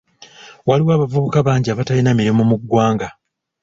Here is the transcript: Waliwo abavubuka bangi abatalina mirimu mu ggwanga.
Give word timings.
Waliwo 0.67 0.91
abavubuka 0.93 1.37
bangi 1.47 1.67
abatalina 1.69 2.17
mirimu 2.19 2.43
mu 2.49 2.55
ggwanga. 2.61 3.07